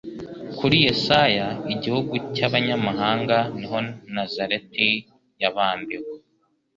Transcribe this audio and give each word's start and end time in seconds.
Kuri 0.57 0.75
Yesaya 0.85 1.47
igihugu 1.73 2.13
cyabanyamahanga, 2.35 3.37
niho 3.57 3.79
Nazareti 4.13 4.89
yabambiwe 5.41 6.07